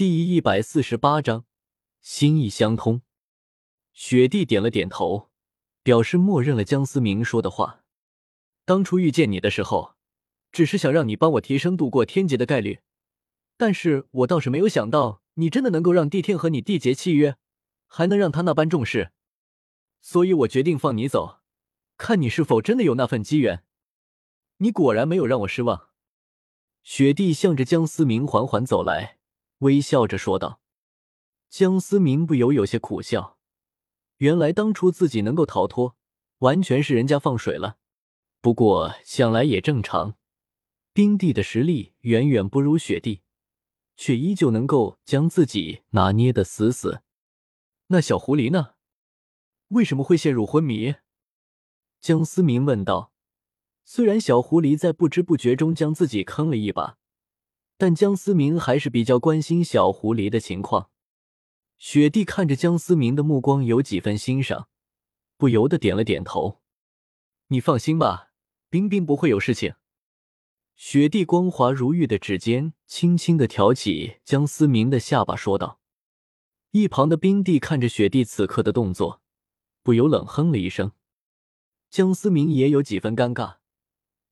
[0.00, 1.44] 第一百四十八章，
[2.00, 3.02] 心意相通。
[3.92, 5.28] 雪帝点了点头，
[5.82, 7.84] 表示默认了江思明说的话。
[8.64, 9.96] 当初遇见你的时候，
[10.50, 12.80] 只是想让你帮我提升度过天劫的概率，
[13.58, 17.36] 但是我倒是没有想到，你真的能够让帝天和你缔结契约，
[17.86, 19.12] 还能让他那般重视，
[20.00, 21.40] 所以我决定放你走，
[21.98, 23.64] 看你是否真的有那份机缘。
[24.56, 25.90] 你果然没有让我失望。
[26.82, 29.19] 雪帝向着江思明缓缓走来。
[29.60, 30.60] 微笑着说道
[31.48, 33.38] ：“江思明不由有些苦笑。
[34.18, 35.96] 原来当初自己能够逃脱，
[36.38, 37.78] 完全是人家放水了。
[38.40, 40.16] 不过想来也正常，
[40.92, 43.20] 冰帝的实力远远不如雪帝，
[43.96, 47.02] 却依旧能够将自己拿捏的死死。
[47.88, 48.74] 那小狐狸呢？
[49.68, 50.94] 为什么会陷入昏迷？”
[52.00, 53.12] 江思明问道。
[53.84, 56.96] 虽然小狐狸在不知不觉中将自己坑了一把。
[57.80, 60.90] 但江思明还是比较关心小狐狸的情况。
[61.78, 64.68] 雪帝看着江思明的目光有几分欣赏，
[65.38, 66.60] 不由得点了点头
[67.48, 68.32] ：“你放心吧，
[68.68, 69.76] 冰冰不会有事情。”
[70.76, 75.80] 雪帝光滑如玉的指尖轻轻的挑起江思明的下巴，说道。
[76.72, 79.22] 一旁的冰帝看着雪帝此刻的动作，
[79.82, 80.92] 不由冷哼了一声。
[81.88, 83.56] 江思明也有几分尴尬，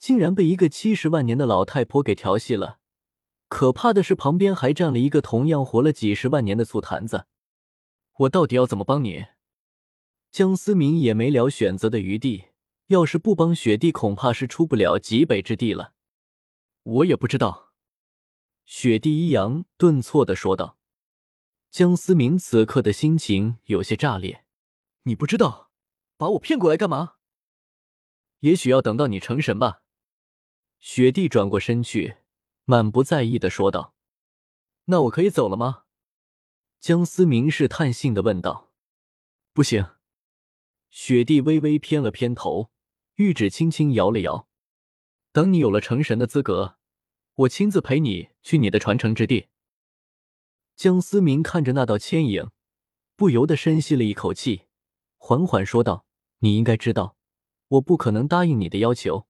[0.00, 2.80] 竟然被一个七十万年的老太婆给调戏了。
[3.48, 7.26] 可怕的是，旁边还站了一个同样活了几十万年的醋坛子。
[8.18, 9.26] 我到底要怎么帮你？
[10.30, 12.46] 江思明也没了选择的余地。
[12.88, 15.94] 要是不帮雪帝，恐怕是出不了极北之地了。
[16.84, 17.72] 我也不知道。
[18.64, 20.78] 雪帝抑扬顿挫的说道。
[21.68, 24.44] 江思明此刻的心情有些炸裂。
[25.02, 25.72] 你不知道，
[26.16, 27.14] 把我骗过来干嘛？
[28.40, 29.82] 也许要等到你成神吧。
[30.78, 32.18] 雪帝转过身去。
[32.68, 33.94] 满不在意的说道
[34.86, 35.84] ：“那我可以走了吗？”
[36.80, 38.72] 江思明试探性的问道。
[39.54, 39.90] “不行。”
[40.90, 42.70] 雪帝微微偏了偏头，
[43.14, 44.48] 玉指轻轻摇了摇。
[45.30, 46.76] “等你有了成神的资格，
[47.34, 49.46] 我亲自陪你去你的传承之地。”
[50.74, 52.50] 江思明看着那道牵影，
[53.14, 54.62] 不由得深吸了一口气，
[55.18, 56.04] 缓缓说道
[56.40, 57.16] ：“你应该知道，
[57.68, 59.28] 我不可能答应你的要求。”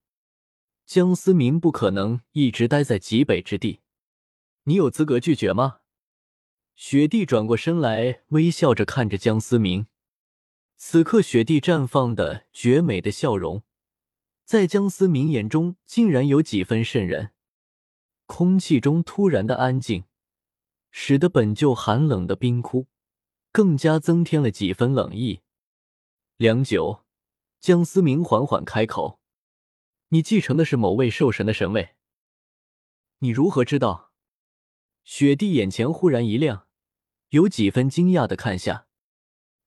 [0.87, 3.81] 江思明不可能一直待在极北之地，
[4.63, 5.81] 你有资格拒绝吗？
[6.77, 9.89] 雪帝转过身来，微笑着看着江思明。
[10.77, 13.65] 此刻，雪帝绽放的绝美的笑容，
[14.45, 17.33] 在江思明眼中竟然有几分渗人。
[18.27, 20.05] 空气中突然的安静，
[20.93, 22.87] 使得本就寒冷的冰窟
[23.51, 25.41] 更加增添了几分冷意。
[26.37, 27.05] 良久，
[27.59, 29.19] 江思明缓缓开口。
[30.11, 31.97] 你继承的是某位兽神的神位，
[33.19, 34.13] 你如何知道？
[35.03, 36.69] 雪帝眼前忽然一亮，
[37.31, 38.87] 有几分惊讶的看下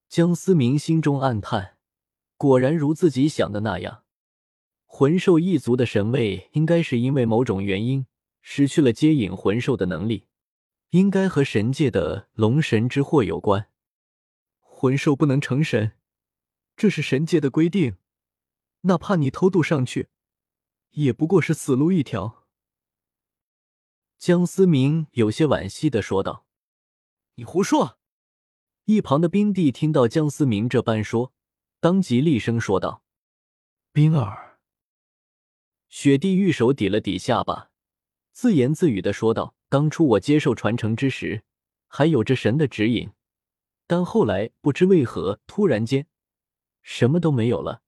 [0.07, 1.77] 江思明，心中暗叹：
[2.37, 4.05] 果然如自己想的那样，
[4.85, 8.07] 魂兽一族的神位应该是因为某种原因
[8.41, 10.27] 失去了接引魂兽的能力，
[10.91, 13.67] 应该和神界的龙神之祸有关。
[14.61, 15.97] 魂兽不能成神，
[16.77, 17.97] 这是神界的规定，
[18.81, 20.07] 哪怕你偷渡上去。
[20.91, 22.45] 也不过是死路一条。”
[24.17, 26.45] 江思明有些惋惜的说道。
[27.35, 27.97] “你胡说！”
[28.85, 31.31] 一旁的冰帝听到江思明这般说，
[31.79, 33.03] 当即厉声说道
[33.93, 34.59] ：“冰儿。”
[35.87, 37.71] 雪帝玉手抵了抵下巴，
[38.31, 41.43] 自言自语的说道：“当初我接受传承之时，
[41.87, 43.11] 还有着神的指引，
[43.87, 46.07] 但后来不知为何，突然间，
[46.81, 47.81] 什么都没有了。”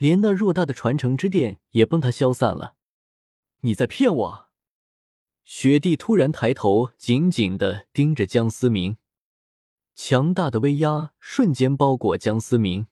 [0.00, 2.74] 连那偌大的传承之殿也崩塌消散了，
[3.60, 4.48] 你在骗我！
[5.44, 8.96] 雪帝突然抬头，紧紧的盯着江思明，
[9.94, 12.86] 强大的威压瞬间包裹江思明。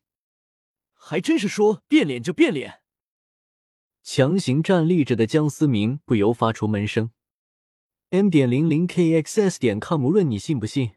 [0.93, 2.83] 还真是说变脸就变脸！
[4.03, 7.11] 强行站立着的江思明不由发出闷声。
[8.11, 10.91] M 点零零 KXS 点 com，无论你信不信，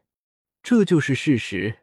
[0.62, 1.81] 这就是事实。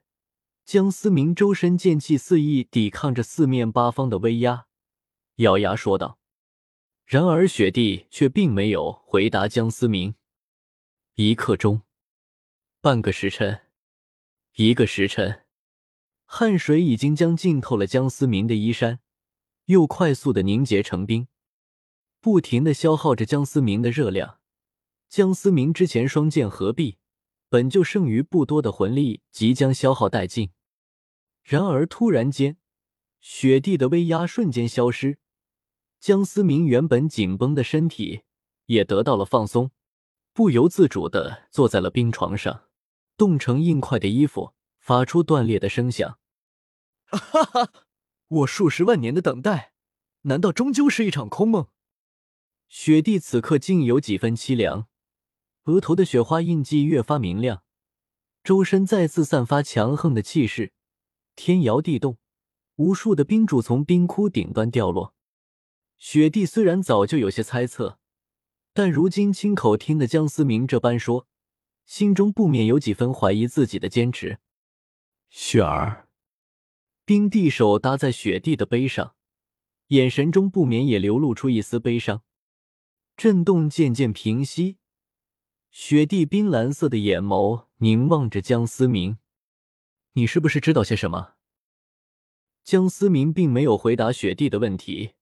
[0.72, 4.68] 江思明周身剑气四溢，抵抗着四面八方的威压，
[5.38, 6.20] 咬牙说道。
[7.08, 10.14] 然而雪帝却并没有回答江思明。
[11.16, 11.82] 一刻钟，
[12.82, 13.62] 半个时辰，
[14.58, 15.44] 一个时辰，
[16.26, 19.00] 汗水已经将浸透了江思明的衣衫，
[19.66, 21.28] 又快速的凝结成冰，
[22.22, 24.38] 不停的消耗着江思明的热量。
[25.08, 27.00] 江思明之前双剑合璧，
[27.50, 30.52] 本就剩余不多的魂力即将消耗殆尽。
[31.50, 32.58] 然而，突然间，
[33.20, 35.18] 雪地的威压瞬间消失，
[36.00, 38.22] 江思明原本紧绷的身体
[38.68, 39.72] 也得到了放松，
[40.32, 42.66] 不由自主的坐在了冰床上，
[43.18, 46.20] 冻成硬块的衣服发出断裂的声响。
[47.06, 47.74] 哈哈，
[48.28, 49.74] 我数十万年的等待，
[50.22, 51.70] 难道终究是一场空梦？
[52.68, 54.88] 雪地此刻竟有几分凄凉，
[55.64, 57.64] 额头的雪花印记越发明亮，
[58.44, 60.74] 周身再次散发强横的气势，
[61.42, 62.18] 天摇地动，
[62.76, 65.16] 无数的冰柱从冰窟顶端掉落。
[65.98, 67.98] 雪地虽然早就有些猜测，
[68.74, 71.30] 但如今亲口听的江思明这般说，
[71.86, 74.40] 心中不免有几分怀疑自己的坚持。
[75.30, 76.10] 雪儿，
[77.06, 79.16] 冰帝手搭在雪地的背上，
[79.88, 82.22] 眼神中不免也流露出一丝悲伤。
[83.16, 84.76] 震动渐渐平息，
[85.72, 89.18] 雪地冰蓝色的眼眸凝望着江思明
[90.14, 91.36] ：“你是不是知道些什么？”
[92.64, 95.14] 江思明并没有回答雪帝的问题，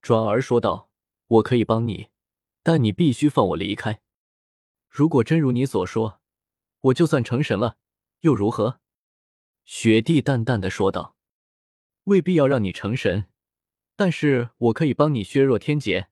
[0.00, 0.90] 转而说道
[1.26, 2.08] ：“我可以帮你，
[2.62, 4.02] 但你必须放我离开。
[4.88, 6.20] 如果真如你所说，
[6.80, 7.76] 我就算成神了，
[8.20, 8.80] 又如何？”
[9.64, 11.16] 雪帝淡淡的说道
[12.04, 13.26] ：“未必要让你成神，
[13.96, 16.08] 但是我可以帮你削弱天劫。”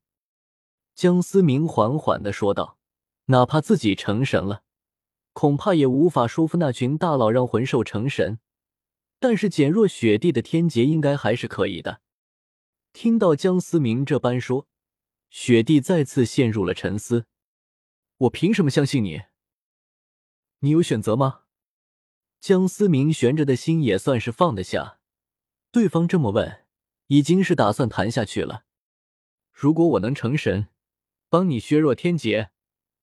[0.94, 2.78] 江思明缓缓的说道
[3.26, 4.62] ：“哪怕自己成神了，
[5.40, 8.40] 恐怕也无法说服那群大佬让魂兽成神。
[9.18, 12.02] 但是减弱雪帝的天劫，应该还是可以的。”
[12.92, 14.68] 听到江思明这般说，
[15.30, 17.24] 雪帝再次陷入了沉思。
[18.18, 19.22] “我凭什么相信你？
[20.58, 21.44] 你有选择吗？”
[22.38, 24.98] 江思明悬着的心也算是放得下。
[25.72, 26.66] 对方这么问，
[27.06, 28.64] 已经是打算谈下去了。
[29.54, 30.68] 如果我能成神，
[31.30, 32.50] 帮你削弱天劫，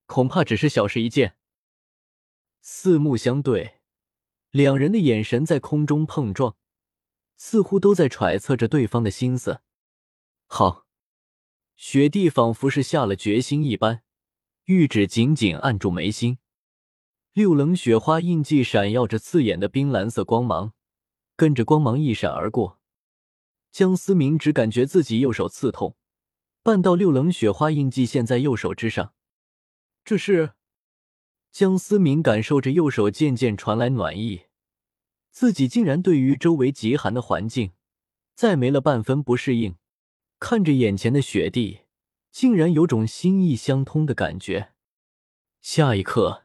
[0.05, 1.36] 恐怕只是小事一件。
[2.69, 3.79] 四目相对，
[4.51, 6.57] 两人的眼神在空中碰撞，
[7.37, 9.61] 似乎都在揣测着对方的心思。
[10.47, 10.85] 好，
[11.77, 14.03] 雪帝仿佛是下了决心一般，
[14.65, 16.39] 玉指紧紧按住眉心，
[17.31, 20.73] 六棱雪花印记闪耀着刺眼的冰蓝色光芒，
[21.37, 22.81] 跟着光芒一闪而过，
[23.71, 25.95] 江思明只感觉自己右手刺痛。
[26.61, 29.13] 半道六棱雪花印记现在右手之上，
[30.03, 30.56] 这是
[31.57, 34.43] 江思明感受着右手渐渐传来暖意，
[35.31, 37.71] 自己竟然对于周围极寒的环境
[38.35, 39.75] 再没了半分不适应。
[40.37, 41.79] 看着眼前的雪地，
[42.29, 44.73] 竟然有种心意相通的感觉。
[45.59, 46.43] 下一刻，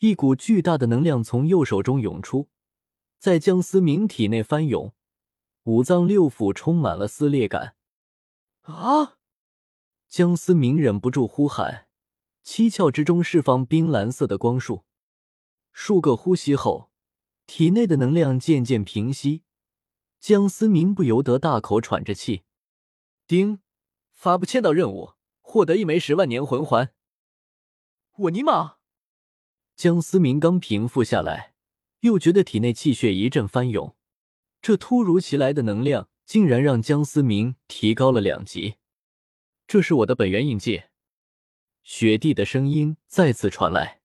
[0.00, 2.48] 一股巨大的能量从右手中涌出，
[3.20, 4.92] 在江思明体内翻涌，
[5.62, 7.76] 五脏六腑充满了撕裂感。
[8.62, 9.18] 啊！
[10.08, 11.86] 江思明忍不住呼喊，
[12.52, 14.84] 七窍之中释放冰蓝色的光束。
[15.70, 16.90] 数个呼吸后，
[17.46, 19.44] 体内的能量渐渐平息，
[20.18, 22.42] 江思明不由得大口喘着气。
[23.28, 23.60] 丁，
[24.10, 26.92] 发布签到任务，获得一枚十万年魂环。
[28.16, 28.78] 我尼玛！
[29.76, 31.54] 江思明刚平复下来，
[32.00, 33.94] 又觉得体内气血一阵翻涌，
[34.60, 38.74] 这突如其来的能量竟然让江思明提高了两级。
[39.68, 40.82] 这是我的本源印记，
[41.82, 44.00] 雪地的声音再次传来。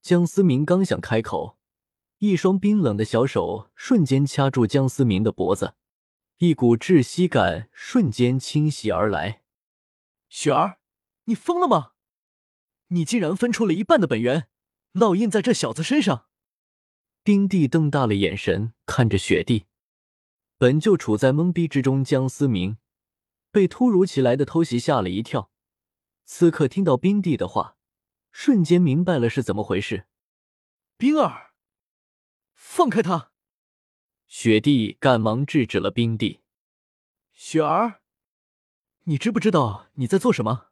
[0.00, 1.58] 江思明刚想开口，
[2.18, 5.74] 一双冰冷的小手瞬间掐住江思明的脖子，
[6.38, 9.42] 一股窒息感瞬间侵袭而来。
[10.28, 10.78] 雪儿，
[11.26, 11.92] 你疯了吗？
[12.88, 14.48] 你竟然分出了一半的本源，
[14.92, 16.26] 烙印在这小子身上！
[17.22, 19.66] 冰帝瞪大了眼神看着雪地，
[20.58, 22.78] 本就处在懵逼之中，江思明。
[23.52, 25.51] 被突如其来的偷袭吓了一跳，
[26.24, 27.76] 此刻听到冰帝的话，
[28.30, 30.06] 瞬间明白了是怎么回事。
[30.96, 31.52] 冰儿，
[32.54, 33.32] 放开他！
[34.26, 36.40] 雪帝赶忙制止了冰帝。
[37.32, 38.02] 雪儿，
[39.04, 40.68] 你知不知道你在做什么？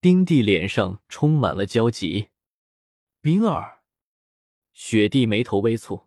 [0.00, 2.30] 冰帝脸上充满了焦急。
[3.20, 3.82] 冰儿，
[4.72, 6.06] 雪帝眉头微蹙。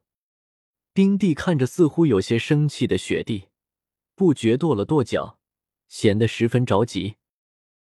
[0.94, 3.50] 冰帝看着似乎有些生气的雪帝，
[4.16, 5.40] 不觉跺了跺脚。
[5.88, 7.16] 显得十分着急。